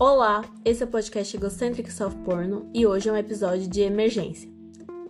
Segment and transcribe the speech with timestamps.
[0.00, 4.48] Olá, esse é o podcast Egocentric Self Porno e hoje é um episódio de emergência.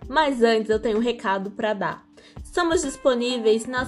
[0.09, 2.09] Mas antes eu tenho um recado para dar.
[2.43, 3.87] Estamos disponíveis nas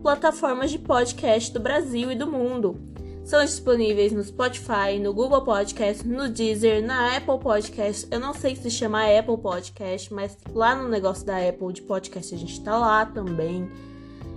[0.00, 2.80] plataformas de podcast do Brasil e do mundo.
[3.26, 8.08] São disponíveis no Spotify, no Google Podcast, no Deezer, na Apple Podcast.
[8.10, 12.34] Eu não sei se chama Apple Podcast, mas lá no negócio da Apple de podcast
[12.34, 13.70] a gente tá lá também.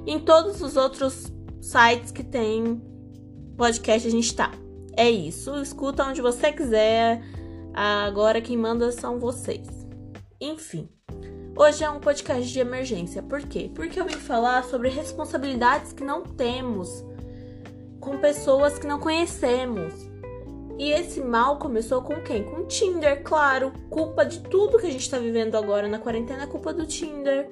[0.06, 1.32] Em todos os outros
[1.62, 2.82] sites que tem
[3.56, 4.65] podcast a gente tá.
[4.98, 7.22] É isso, escuta onde você quiser.
[7.74, 9.68] Agora quem manda são vocês.
[10.40, 10.88] Enfim,
[11.58, 13.22] hoje é um podcast de emergência.
[13.22, 13.70] Por quê?
[13.76, 17.04] Porque eu vim falar sobre responsabilidades que não temos
[18.00, 19.94] com pessoas que não conhecemos.
[20.78, 22.44] E esse mal começou com quem?
[22.44, 23.74] Com o Tinder, claro.
[23.90, 27.50] Culpa de tudo que a gente tá vivendo agora na quarentena é culpa do Tinder.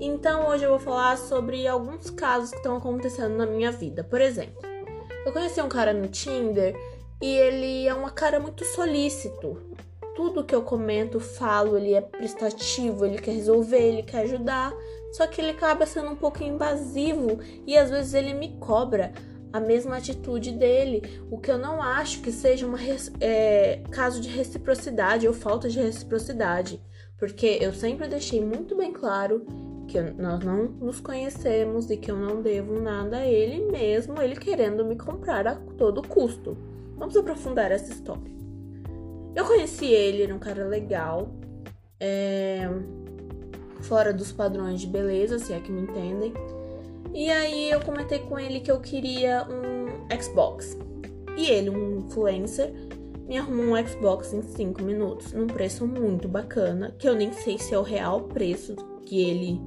[0.00, 4.04] Então hoje eu vou falar sobre alguns casos que estão acontecendo na minha vida.
[4.04, 4.75] Por exemplo,
[5.26, 6.72] eu conheci um cara no Tinder
[7.20, 9.60] e ele é uma cara muito solícito.
[10.14, 14.72] Tudo que eu comento, falo, ele é prestativo, ele quer resolver, ele quer ajudar.
[15.12, 19.12] Só que ele acaba sendo um pouco invasivo e às vezes ele me cobra
[19.52, 22.74] a mesma atitude dele, o que eu não acho que seja um
[23.20, 26.80] é, caso de reciprocidade ou falta de reciprocidade,
[27.18, 29.46] porque eu sempre deixei muito bem claro
[29.86, 34.36] que nós não nos conhecemos e que eu não devo nada a ele, mesmo ele
[34.36, 36.56] querendo me comprar a todo custo.
[36.96, 38.34] Vamos aprofundar essa história.
[39.34, 41.28] Eu conheci ele, era um cara legal,
[42.00, 42.68] é,
[43.82, 46.32] fora dos padrões de beleza, se é que me entendem.
[47.14, 50.76] E aí eu comentei com ele que eu queria um Xbox.
[51.36, 52.72] E ele, um influencer,
[53.26, 57.58] me arrumou um Xbox em 5 minutos, num preço muito bacana, que eu nem sei
[57.58, 59.60] se é o real preço que ele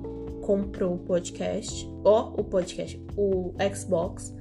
[0.49, 4.35] comprou o podcast, ó, o podcast, o Xbox.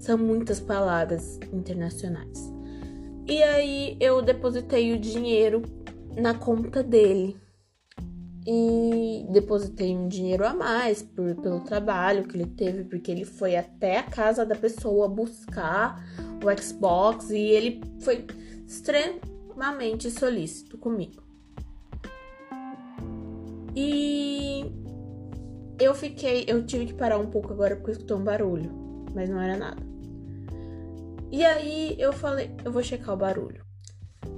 [0.00, 2.52] São muitas palavras internacionais.
[3.24, 5.62] E aí eu depositei o dinheiro
[6.16, 7.36] na conta dele.
[8.44, 13.54] E depositei um dinheiro a mais por, pelo trabalho que ele teve, porque ele foi
[13.54, 16.04] até a casa da pessoa buscar
[16.42, 18.26] o Xbox e ele foi
[18.66, 21.22] extremamente solícito comigo.
[23.76, 24.83] E
[25.78, 28.70] eu fiquei, eu tive que parar um pouco agora porque escutou um barulho,
[29.14, 29.82] mas não era nada.
[31.30, 33.64] E aí eu falei, eu vou checar o barulho.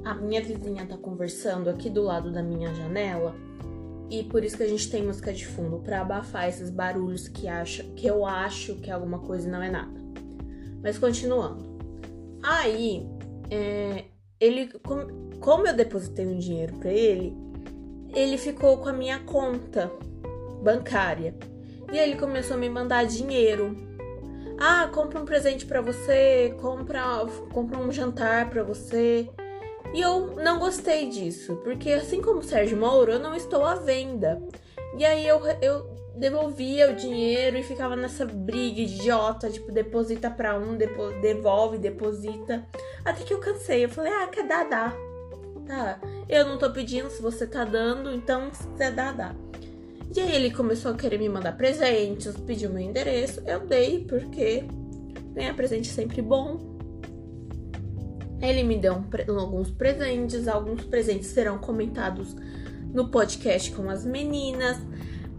[0.04, 3.34] A minha vizinha tá conversando aqui do lado da minha janela
[4.08, 7.48] e por isso que a gente tem música de fundo para abafar esses barulhos que
[7.48, 10.00] acha, que eu acho que alguma coisa não é nada.
[10.82, 11.76] Mas continuando.
[12.42, 13.06] Aí,
[13.50, 14.04] é,
[14.38, 14.70] ele,
[15.40, 17.36] como eu depositei um dinheiro para ele,
[18.14, 19.92] ele ficou com a minha conta
[20.62, 21.34] bancária.
[21.92, 23.76] E ele começou a me mandar dinheiro.
[24.58, 29.28] Ah, compra um presente para você, compra, compra um jantar para você.
[29.94, 34.42] E eu não gostei disso, porque assim como Sérgio Moro, eu não estou à venda.
[34.96, 35.86] E aí eu, eu
[36.16, 42.66] devolvia o dinheiro e ficava nessa briga idiota, tipo, deposita pra um, depo devolve, deposita.
[43.04, 44.92] Até que eu cansei, eu falei, ah, quer dar, dá.
[45.66, 49.34] Tá, eu não tô pedindo, se você tá dando, então se quiser dar, dá.
[50.14, 54.64] E aí ele começou a querer me mandar presentes, pediu meu endereço, eu dei porque
[55.34, 56.76] ganhar presente é sempre bom.
[58.40, 62.34] Ele me deu um, alguns presentes, alguns presentes serão comentados
[62.92, 64.78] no podcast com as meninas,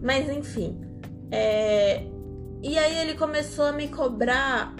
[0.00, 0.80] mas enfim.
[1.30, 2.04] É...
[2.62, 4.74] E aí ele começou a me cobrar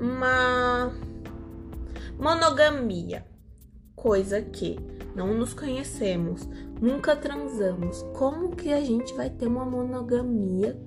[0.00, 0.92] uma
[2.18, 3.24] monogamia,
[3.94, 4.76] coisa que
[5.18, 6.48] não nos conhecemos,
[6.80, 8.04] nunca transamos.
[8.14, 10.80] Como que a gente vai ter uma monogamia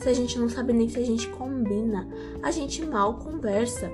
[0.00, 2.08] se a gente não sabe nem se a gente combina?
[2.42, 3.88] A gente mal conversa.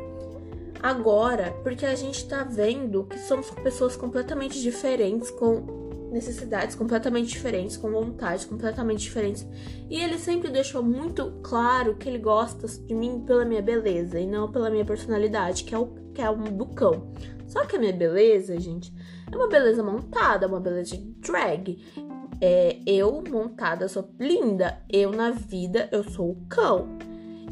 [0.82, 7.76] Agora, porque a gente tá vendo que somos pessoas completamente diferentes, com necessidades completamente diferentes,
[7.76, 9.46] com vontades completamente diferentes.
[9.90, 14.26] E ele sempre deixou muito claro que ele gosta de mim pela minha beleza e
[14.26, 17.12] não pela minha personalidade, que é o que é um do cão.
[17.46, 18.93] Só que a minha beleza, gente,
[19.30, 21.78] é uma beleza montada, uma beleza de drag.
[22.40, 24.82] É, eu montada sou linda.
[24.88, 26.98] Eu na vida eu sou o cão.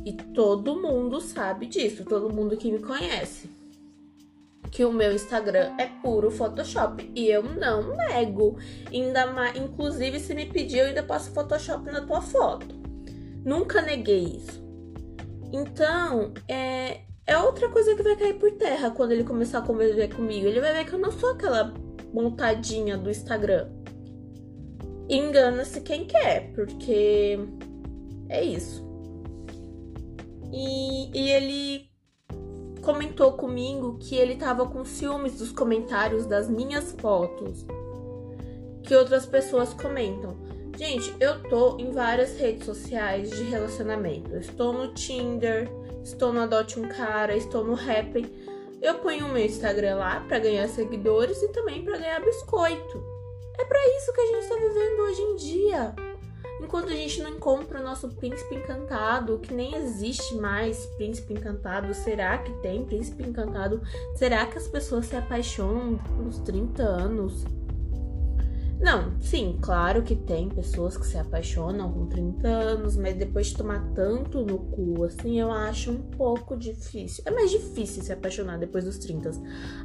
[0.05, 3.51] E todo mundo sabe disso, todo mundo que me conhece.
[4.71, 7.11] Que o meu Instagram é puro Photoshop.
[7.15, 8.57] E eu não nego.
[8.93, 12.75] Ainda mais, inclusive, se me pedir, eu ainda passo Photoshop na tua foto.
[13.45, 14.65] Nunca neguei isso.
[15.53, 20.15] Então, é, é outra coisa que vai cair por terra quando ele começar a conviver
[20.15, 20.47] comigo.
[20.47, 21.75] Ele vai ver que eu não sou aquela
[22.13, 23.69] montadinha do Instagram.
[25.09, 27.39] Engana-se quem quer, porque
[28.29, 28.85] é isso.
[30.53, 31.91] E, e ele
[32.81, 37.67] comentou comigo que ele tava com ciúmes dos comentários das minhas fotos
[38.85, 40.37] que outras pessoas comentam.
[40.79, 44.37] Gente, eu tô em várias redes sociais de relacionamento.
[44.37, 45.69] estou no Tinder,
[46.07, 48.25] estou no Adote um Cara, estou no Happn.
[48.81, 53.03] Eu ponho o meu Instagram lá para ganhar seguidores e também para ganhar biscoito.
[53.59, 55.95] É para isso que a gente tá vivendo hoje em dia.
[56.63, 61.93] Enquanto a gente não encontra o nosso príncipe encantado, que nem existe mais príncipe encantado,
[61.93, 63.83] será que tem príncipe encantado?
[64.15, 67.45] Será que as pessoas se apaixonam nos 30 anos?
[68.79, 73.57] Não, sim, claro que tem pessoas que se apaixonam com 30 anos, mas depois de
[73.57, 77.25] tomar tanto no cu, assim, eu acho um pouco difícil.
[77.27, 79.31] É mais difícil se apaixonar depois dos 30.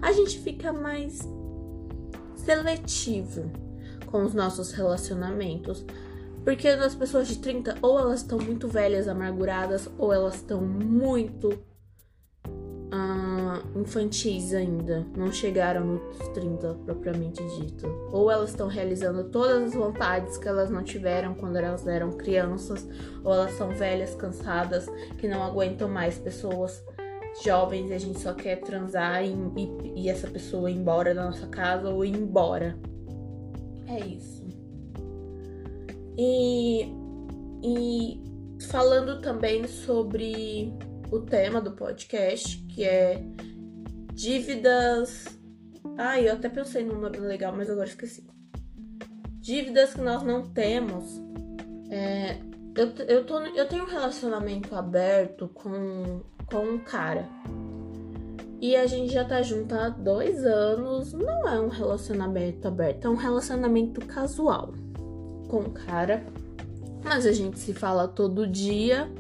[0.02, 1.22] A gente fica mais
[2.36, 3.50] seletivo
[4.08, 5.86] com os nossos relacionamentos.
[6.44, 11.58] Porque as pessoas de 30, ou elas estão muito velhas, amarguradas, ou elas estão muito
[13.82, 17.88] infantis ainda, não chegaram nos 30 propriamente dito.
[18.12, 22.88] Ou elas estão realizando todas as vontades que elas não tiveram quando elas eram crianças,
[23.24, 24.88] ou elas são velhas, cansadas,
[25.18, 26.84] que não aguentam mais pessoas
[27.44, 31.26] jovens e a gente só quer transar e, e, e essa pessoa ir embora da
[31.26, 32.78] nossa casa ou ir embora.
[33.88, 34.42] É isso.
[36.18, 36.88] E,
[37.64, 38.22] e
[38.68, 40.74] falando também sobre
[41.12, 43.24] o tema do podcast, que é
[44.22, 45.26] dívidas.
[45.98, 48.24] Ai, eu até pensei num nome legal, mas agora esqueci.
[49.40, 51.20] Dívidas que nós não temos.
[51.90, 52.38] É,
[52.78, 57.28] eu, eu, tô, eu tenho um relacionamento aberto com, com um cara.
[58.62, 61.14] E a gente já tá junto há dois anos.
[61.14, 64.72] Não é um relacionamento aberto, é um relacionamento casual
[65.48, 66.24] com o cara.
[67.04, 69.12] Mas a gente se fala todo dia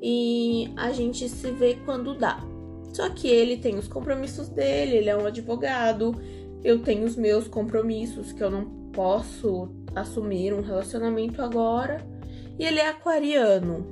[0.00, 2.53] e a gente se vê quando dá.
[2.94, 6.14] Só que ele tem os compromissos dele, ele é um advogado,
[6.62, 12.06] eu tenho os meus compromissos que eu não posso assumir um relacionamento agora.
[12.56, 13.84] E ele é aquariano.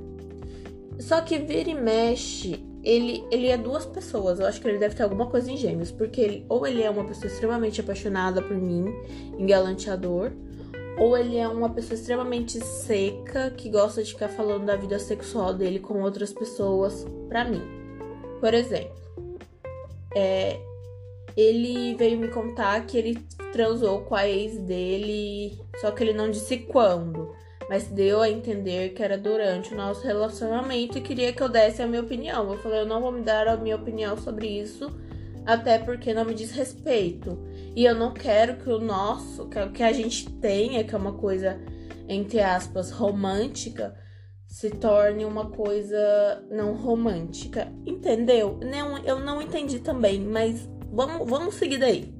[0.99, 4.39] Só que vira e mexe, ele, ele é duas pessoas.
[4.39, 5.91] Eu acho que ele deve ter alguma coisa em gêmeos.
[5.91, 8.85] Porque ele, ou ele é uma pessoa extremamente apaixonada por mim,
[9.37, 10.31] engalanteador,
[10.97, 15.53] ou ele é uma pessoa extremamente seca que gosta de ficar falando da vida sexual
[15.53, 17.82] dele com outras pessoas pra mim.
[18.43, 18.91] Por exemplo,
[20.13, 20.59] é,
[21.37, 23.17] ele veio me contar que ele
[23.53, 27.33] transou com a ex dele, só que ele não disse quando,
[27.69, 31.81] mas deu a entender que era durante o nosso relacionamento e queria que eu desse
[31.81, 32.51] a minha opinião.
[32.51, 34.93] Eu falei, eu não vou me dar a minha opinião sobre isso,
[35.45, 37.41] até porque não me diz respeito.
[37.73, 41.61] E eu não quero que o nosso, que a gente tenha, que é uma coisa,
[42.09, 43.95] entre aspas, romântica,
[44.53, 47.73] se torne uma coisa não romântica.
[47.87, 48.59] Entendeu?
[48.61, 52.13] Não, eu não entendi também, mas vamos, vamos seguir daí.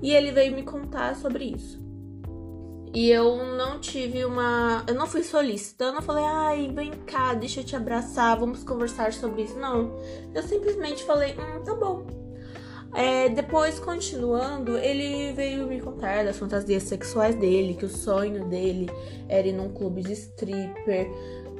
[0.00, 1.78] E ele veio me contar sobre isso.
[2.94, 4.82] E eu não tive uma.
[4.88, 5.84] Eu não fui solícita.
[5.84, 9.58] Eu não falei, ai, vem cá, deixa eu te abraçar, vamos conversar sobre isso.
[9.58, 9.94] Não.
[10.34, 12.06] Eu simplesmente falei, hum, tá bom.
[12.92, 18.88] É, depois, continuando, ele veio me contar das fantasias sexuais dele, que o sonho dele
[19.28, 21.08] era ir num clube de stripper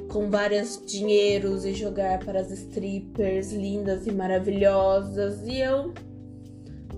[0.09, 5.41] com vários dinheiros e jogar para as strippers lindas e maravilhosas.
[5.47, 5.93] E eu,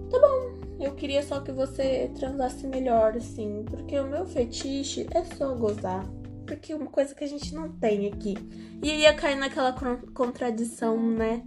[0.09, 5.23] tá bom, eu queria só que você transasse melhor, assim, porque o meu fetiche é
[5.23, 6.09] só gozar.
[6.47, 8.35] Porque é uma coisa que a gente não tem aqui.
[8.81, 9.73] E ia cair naquela
[10.13, 11.41] contradição, né?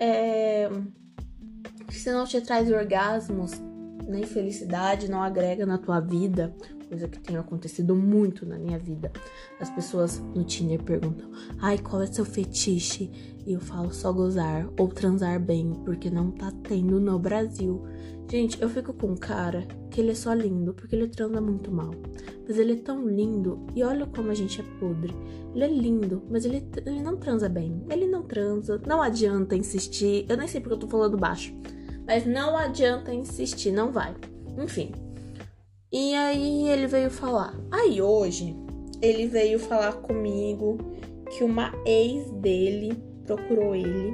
[0.00, 0.68] É
[1.98, 3.52] se não te traz orgasmos
[4.08, 6.54] nem felicidade, não agrega na tua vida,
[6.88, 9.12] coisa que tem acontecido muito na minha vida.
[9.60, 11.30] As pessoas no Tinder perguntam:
[11.60, 13.10] "Ai, qual é seu fetiche?"
[13.46, 17.82] E eu falo só gozar ou transar bem, porque não tá tendo no Brasil.
[18.30, 21.72] Gente, eu fico com um cara que ele é só lindo, porque ele transa muito
[21.72, 21.90] mal.
[22.46, 25.14] Mas ele é tão lindo, e olha como a gente é podre.
[25.54, 27.82] Ele é lindo, mas ele, ele não transa bem.
[27.90, 30.26] Ele não transa, não adianta insistir.
[30.28, 31.52] Eu nem sei porque eu tô falando baixo.
[32.10, 34.12] Mas não adianta insistir, não vai.
[34.58, 34.90] Enfim.
[35.92, 37.54] E aí ele veio falar.
[37.70, 38.56] Aí hoje
[39.00, 40.76] ele veio falar comigo
[41.30, 44.12] que uma ex dele procurou ele.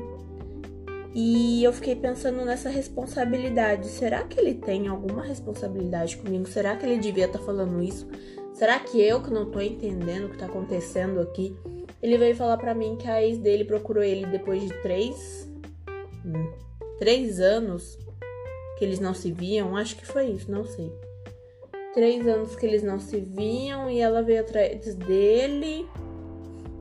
[1.14, 3.86] E eu fiquei pensando nessa responsabilidade.
[3.86, 6.46] Será que ele tem alguma responsabilidade comigo?
[6.46, 8.06] Será que ele devia estar tá falando isso?
[8.52, 11.56] Será que eu que não tô entendendo o que tá acontecendo aqui?
[12.02, 15.50] Ele veio falar para mim que a ex dele procurou ele depois de três.
[16.98, 17.98] Três anos
[18.78, 20.92] que eles não se viam, acho que foi isso, não sei.
[21.94, 25.88] Três anos que eles não se viam e ela veio atrás dele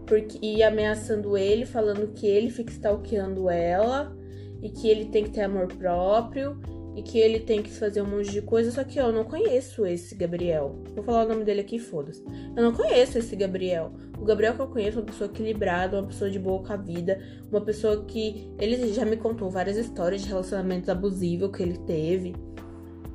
[0.06, 4.16] porque e ameaçando ele, falando que ele fica stalkeando ela
[4.62, 6.60] e que ele tem que ter amor próprio
[6.96, 9.86] e que ele tem que fazer um monte de coisa, só que eu não conheço
[9.86, 10.82] esse Gabriel.
[10.96, 12.24] Vou falar o nome dele aqui, foda-se.
[12.56, 13.92] Eu não conheço esse Gabriel.
[14.18, 16.78] O Gabriel que eu conheço é uma pessoa equilibrada, uma pessoa de boa com a
[16.78, 17.22] vida,
[17.52, 22.34] uma pessoa que ele já me contou várias histórias de relacionamentos abusivos que ele teve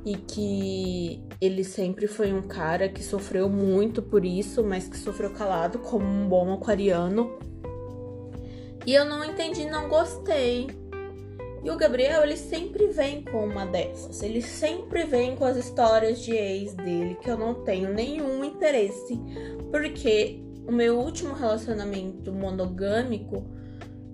[0.05, 5.31] e que ele sempre foi um cara que sofreu muito por isso, mas que sofreu
[5.31, 7.37] calado como um bom aquariano.
[8.85, 10.67] E eu não entendi, não gostei.
[11.63, 14.23] E o Gabriel, ele sempre vem com uma dessas.
[14.23, 19.19] Ele sempre vem com as histórias de ex dele, que eu não tenho nenhum interesse.
[19.69, 23.45] Porque o meu último relacionamento monogâmico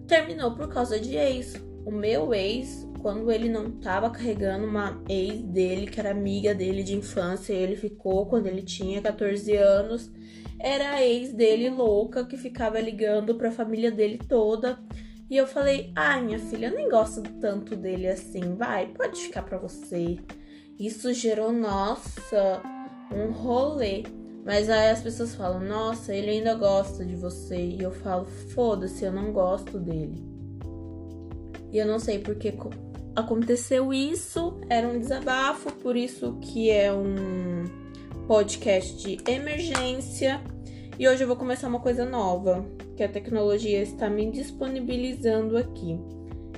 [0.06, 1.54] terminou por causa de ex.
[1.86, 6.84] O meu ex, quando ele não tava carregando uma ex dele, que era amiga dele
[6.84, 10.12] de infância, ele ficou quando ele tinha 14 anos,
[10.60, 14.77] era a ex dele louca que ficava ligando pra família dele toda
[15.29, 19.43] e eu falei: ai, minha filha, eu nem gosto tanto dele assim, vai, pode ficar
[19.43, 20.17] pra você.
[20.79, 22.62] Isso gerou, nossa,
[23.12, 24.03] um rolê.
[24.46, 27.57] Mas aí as pessoas falam: nossa, ele ainda gosta de você.
[27.57, 30.24] E eu falo: foda-se, eu não gosto dele.
[31.74, 32.53] E eu não sei porque
[33.13, 37.65] aconteceu isso, era um desabafo, por isso que é um
[38.25, 40.39] podcast de emergência.
[40.98, 42.65] E hoje eu vou começar uma coisa nova
[42.98, 46.00] que a tecnologia está me disponibilizando aqui.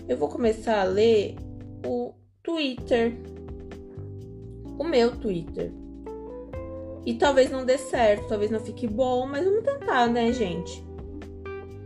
[0.08, 1.36] Eu vou começar a ler
[1.86, 3.14] o Twitter,
[4.78, 5.72] o meu Twitter.
[7.06, 10.82] E talvez não dê certo, talvez não fique bom, mas vamos tentar, né, gente?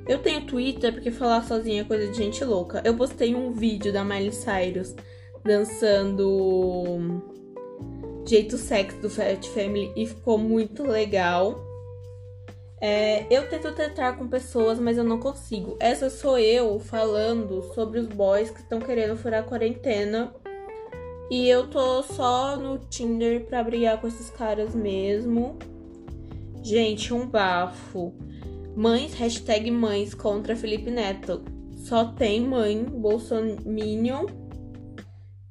[0.07, 2.81] Eu tenho Twitter porque falar sozinha é coisa de gente louca.
[2.85, 4.93] Eu postei um vídeo da Miley Cyrus
[5.43, 7.23] dançando
[8.27, 11.72] Jeito Sexy do Fat Family e ficou muito legal.
[12.85, 15.77] É, eu tento tentar com pessoas, mas eu não consigo.
[15.79, 20.35] Essa sou eu falando sobre os boys que estão querendo furar a quarentena.
[21.31, 25.57] E eu tô só no Tinder pra brigar com esses caras mesmo.
[26.61, 28.13] Gente, um bafo.
[28.75, 31.41] Mães, hashtag mães contra Felipe Neto.
[31.77, 34.25] Só tem mãe bolsominion.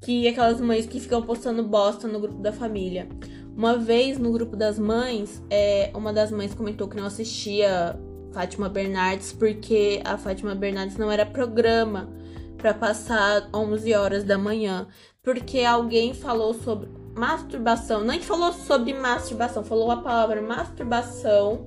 [0.03, 3.09] Que é aquelas mães que ficam postando bosta no grupo da família.
[3.57, 7.99] Uma vez no grupo das mães, é, uma das mães comentou que não assistia
[8.33, 12.09] Fátima Bernardes porque a Fátima Bernardes não era programa
[12.57, 14.87] para passar 11 horas da manhã,
[15.23, 21.67] porque alguém falou sobre masturbação, nem falou sobre masturbação, falou a palavra masturbação,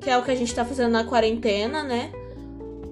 [0.00, 2.12] que é o que a gente tá fazendo na quarentena, né?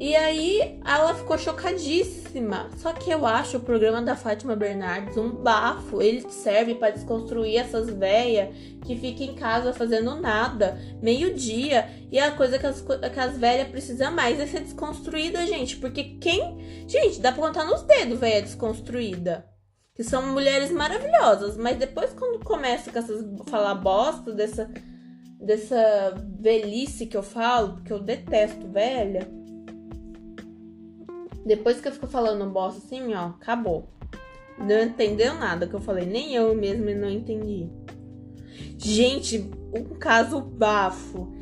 [0.00, 2.70] E aí ela ficou chocadíssima.
[2.76, 6.00] Só que eu acho o programa da Fátima Bernardes um bafo.
[6.00, 11.90] Ele serve para desconstruir essas velhas que ficam em casa fazendo nada, meio-dia.
[12.12, 12.84] E a coisa que as,
[13.16, 15.76] as velhas precisam mais é ser desconstruída, gente.
[15.76, 16.86] Porque quem.
[16.86, 19.48] Gente, dá pra contar nos dedos, velha desconstruída.
[19.96, 21.56] Que são mulheres maravilhosas.
[21.56, 23.26] Mas depois, quando começa com essas.
[23.48, 24.70] falar bosta dessa.
[25.40, 29.38] dessa velhice que eu falo, porque eu detesto velha
[31.48, 33.88] depois que eu fico falando bosta assim, ó, acabou.
[34.58, 37.70] Não entendeu nada que eu falei, nem eu mesmo não entendi.
[38.76, 41.32] Gente, um caso bafo.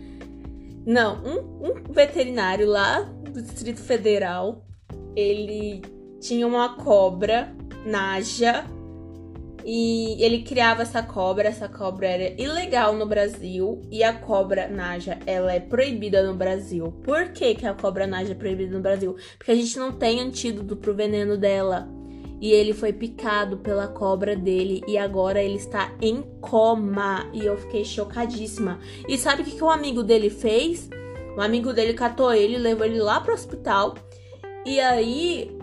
[0.86, 4.64] Não, um, um veterinário lá do Distrito Federal,
[5.16, 5.82] ele
[6.20, 7.52] tinha uma cobra
[7.84, 8.64] naja
[9.68, 15.18] e ele criava essa cobra, essa cobra era ilegal no Brasil e a cobra naja,
[15.26, 16.92] ela é proibida no Brasil.
[17.02, 19.16] Por que, que a cobra naja é proibida no Brasil?
[19.36, 21.88] Porque a gente não tem antídoto pro veneno dela.
[22.40, 27.28] E ele foi picado pela cobra dele e agora ele está em coma.
[27.32, 28.78] E eu fiquei chocadíssima.
[29.08, 30.88] E sabe o que, que o amigo dele fez?
[31.36, 33.96] O amigo dele catou ele, levou ele lá pro hospital.
[34.64, 35.55] E aí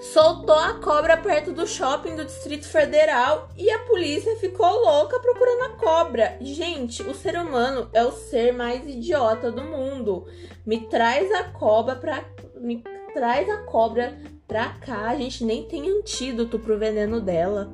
[0.00, 5.62] soltou a cobra perto do shopping do Distrito Federal e a polícia ficou louca procurando
[5.62, 6.36] a cobra.
[6.40, 10.26] Gente, o ser humano é o ser mais idiota do mundo.
[10.64, 12.24] Me traz a cobra pra.
[12.60, 15.08] Me traz a cobra pra cá.
[15.08, 17.72] A gente nem tem antídoto pro veneno dela.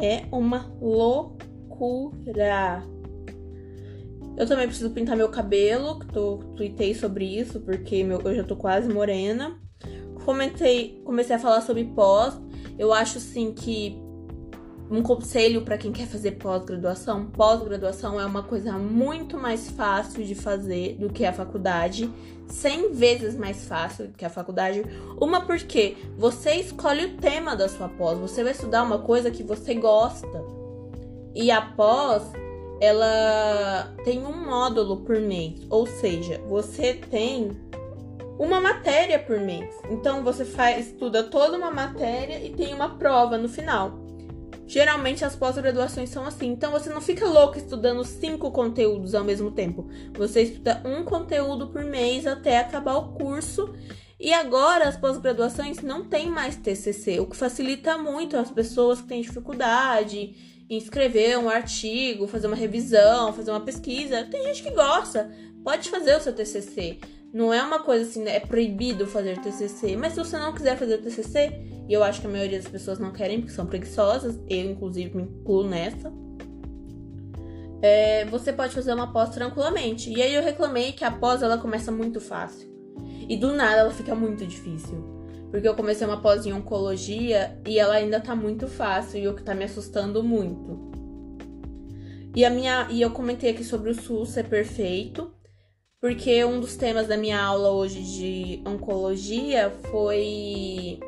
[0.00, 2.82] É uma loucura.
[4.36, 8.44] Eu também preciso pintar meu cabelo, que tô tuitei sobre isso, porque meu, eu já
[8.44, 9.60] tô quase morena
[10.24, 12.38] comentei, comecei a falar sobre pós.
[12.78, 14.00] Eu acho assim que
[14.90, 20.34] um conselho para quem quer fazer pós-graduação, pós-graduação é uma coisa muito mais fácil de
[20.34, 22.10] fazer do que a faculdade,
[22.48, 24.84] 100 vezes mais fácil do que a faculdade.
[25.20, 29.44] Uma porque você escolhe o tema da sua pós, você vai estudar uma coisa que
[29.44, 30.44] você gosta.
[31.32, 32.24] E a pós
[32.80, 37.50] ela tem um módulo por mês, ou seja, você tem
[38.40, 39.68] uma matéria por mês.
[39.90, 44.00] Então você faz, estuda toda uma matéria e tem uma prova no final.
[44.66, 49.50] Geralmente as pós-graduações são assim, então você não fica louco estudando cinco conteúdos ao mesmo
[49.50, 49.86] tempo.
[50.14, 53.74] Você estuda um conteúdo por mês até acabar o curso.
[54.18, 59.08] E agora as pós-graduações não tem mais TCC, o que facilita muito as pessoas que
[59.08, 60.34] têm dificuldade
[60.68, 64.24] em escrever um artigo, fazer uma revisão, fazer uma pesquisa.
[64.30, 65.30] Tem gente que gosta,
[65.62, 66.98] pode fazer o seu TCC.
[67.32, 68.36] Não é uma coisa assim, né?
[68.36, 69.96] é proibido fazer TCC.
[69.96, 71.52] Mas se você não quiser fazer TCC,
[71.88, 75.16] e eu acho que a maioria das pessoas não querem porque são preguiçosas, eu inclusive
[75.16, 76.12] me incluo nessa,
[77.82, 80.10] é, você pode fazer uma pós tranquilamente.
[80.10, 82.68] E aí eu reclamei que a pós ela começa muito fácil.
[83.28, 85.20] E do nada ela fica muito difícil.
[85.50, 89.34] Porque eu comecei uma pós em oncologia e ela ainda tá muito fácil e o
[89.34, 90.90] que tá me assustando muito.
[92.34, 95.32] E a minha e eu comentei aqui sobre o SUS ser perfeito
[96.00, 100.98] porque um dos temas da minha aula hoje de oncologia foi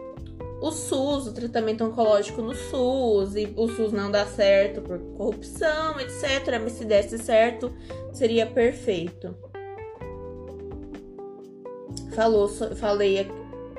[0.61, 5.99] o SUS, o tratamento oncológico no SUS, e o SUS não dá certo por corrupção,
[5.99, 6.61] etc.
[6.62, 7.72] Mas se desse certo,
[8.12, 9.34] seria perfeito.
[12.14, 13.26] Falou, falei,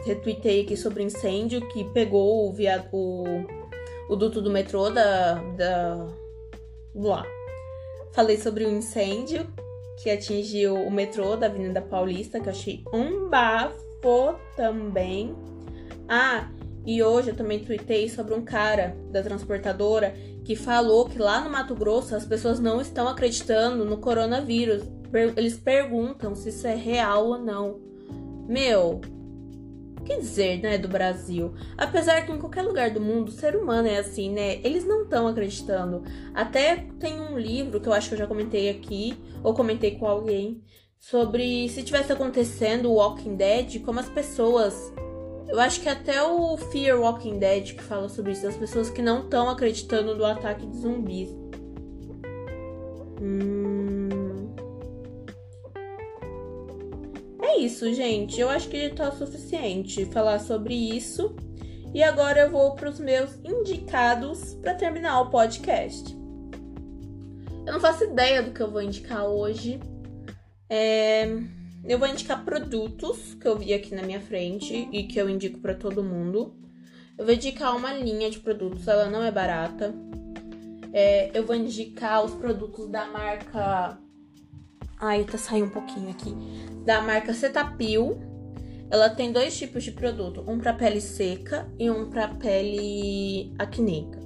[0.03, 3.23] retuitei aqui sobre incêndio que pegou o, via, o,
[4.09, 6.07] o duto do metrô da, da.
[6.95, 7.23] lá.
[8.11, 9.47] Falei sobre o incêndio
[10.01, 15.35] que atingiu o metrô da Avenida Paulista, que eu achei um bafo também.
[16.07, 16.49] Ah,
[16.85, 21.49] e hoje eu também tuitei sobre um cara da transportadora que falou que lá no
[21.49, 24.83] Mato Grosso as pessoas não estão acreditando no coronavírus.
[25.37, 27.79] Eles perguntam se isso é real ou não.
[28.47, 28.99] Meu,
[30.03, 31.53] que dizer, né, do Brasil?
[31.77, 34.59] Apesar que em qualquer lugar do mundo o ser humano é assim, né?
[34.63, 36.03] Eles não estão acreditando.
[36.33, 40.05] Até tem um livro que eu acho que eu já comentei aqui, ou comentei com
[40.07, 40.61] alguém,
[40.99, 44.93] sobre se tivesse acontecendo o Walking Dead, como as pessoas.
[45.47, 49.01] Eu acho que até o Fear Walking Dead que fala sobre isso, as pessoas que
[49.01, 51.29] não estão acreditando no ataque de zumbis.
[53.21, 54.02] Hum.
[57.57, 58.39] Isso, gente.
[58.39, 61.35] Eu acho que tá suficiente falar sobre isso.
[61.93, 66.15] E agora eu vou para os meus indicados para terminar o podcast.
[67.65, 69.79] Eu não faço ideia do que eu vou indicar hoje.
[70.69, 71.27] É...
[71.85, 75.59] Eu vou indicar produtos que eu vi aqui na minha frente e que eu indico
[75.59, 76.55] para todo mundo.
[77.17, 79.93] Eu vou indicar uma linha de produtos, ela não é barata.
[80.91, 81.29] É...
[81.37, 83.99] Eu vou indicar os produtos da marca
[84.99, 86.35] Ai, tá saindo um pouquinho aqui.
[86.85, 88.19] Da marca Cetapil.
[88.89, 94.19] Ela tem dois tipos de produto, um para pele seca e um para pele acneica.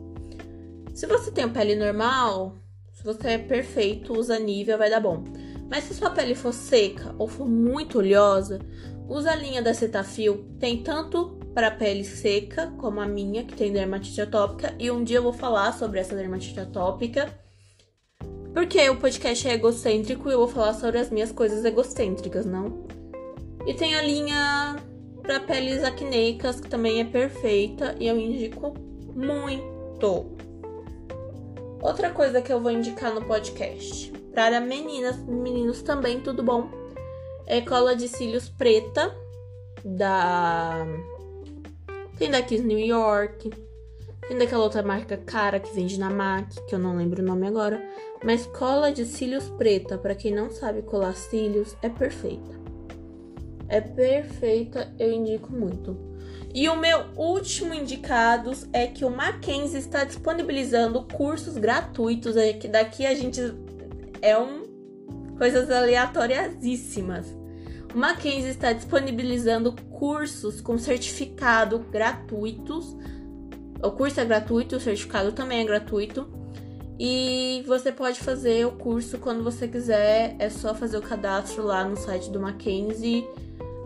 [0.93, 2.58] Se você tem pele normal,
[2.91, 5.23] se você é perfeito, usa Nivea, vai dar bom.
[5.69, 8.60] Mas se sua pele for seca ou for muito oleosa,
[9.08, 10.49] usa a linha da Cetaphil.
[10.60, 15.17] Tem tanto para pele seca, como a minha, que tem dermatite atópica, e um dia
[15.17, 17.34] eu vou falar sobre essa dermatite atópica
[18.57, 22.87] porque o podcast é egocêntrico e eu vou falar sobre as minhas coisas egocêntricas, não?
[23.67, 24.77] E tem a linha
[25.21, 28.73] para peles acneicas, que também é perfeita e eu indico
[29.13, 30.25] muito.
[31.83, 36.67] Outra coisa que eu vou indicar no podcast, para meninas, meninos também, tudo bom?
[37.45, 39.15] É cola de cílios preta
[39.85, 40.83] da
[42.17, 43.51] tem da Kiss New York,
[44.27, 47.47] tem daquela outra marca cara que vende na MAC, que eu não lembro o nome
[47.47, 47.81] agora.
[48.23, 52.58] Mas cola de cílios preta, para quem não sabe colar cílios, é perfeita.
[53.69, 55.97] É perfeita, eu indico muito.
[56.53, 62.36] E o meu último indicados é que o Mackenzie está disponibilizando cursos gratuitos.
[62.36, 63.41] É daqui a gente
[64.21, 64.65] é um
[65.38, 67.27] coisas aleatoriasíssimas.
[67.93, 72.95] O Mackenzie está disponibilizando cursos com certificado gratuitos
[73.82, 76.27] o curso é gratuito, o certificado também é gratuito.
[76.99, 81.83] E você pode fazer o curso quando você quiser, é só fazer o cadastro lá
[81.83, 83.27] no site do Mackenzie,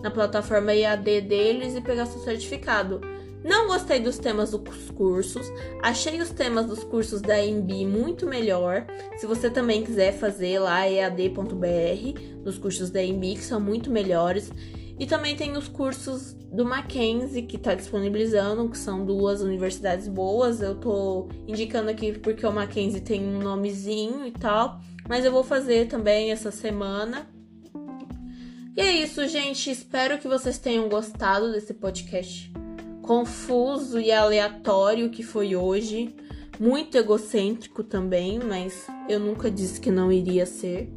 [0.02, 3.02] na plataforma EAD deles e pegar seu certificado.
[3.44, 8.86] Não gostei dos temas dos cursos, achei os temas dos cursos da EMB muito melhor.
[9.18, 14.52] Se você também quiser fazer lá ead.br, nos cursos da EMB, que são muito melhores.
[15.02, 20.62] E também tem os cursos do Mackenzie que está disponibilizando, que são duas universidades boas.
[20.62, 25.44] Eu tô indicando aqui porque o Mackenzie tem um nomezinho e tal, mas eu vou
[25.44, 27.28] fazer também essa semana.
[28.78, 29.72] E é isso, gente.
[29.72, 32.54] Espero que vocês tenham gostado desse podcast
[33.02, 36.14] confuso e aleatório que foi hoje.
[36.60, 40.94] muito egocêntrico também, mas eu nunca disse que não iria ser.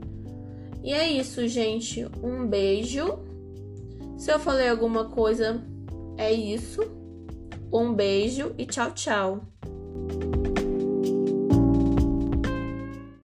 [0.83, 2.07] E é isso, gente.
[2.23, 3.33] Um beijo.
[4.17, 5.63] Se eu falei alguma coisa,
[6.17, 6.83] é isso.
[7.73, 9.41] Um beijo e tchau, tchau.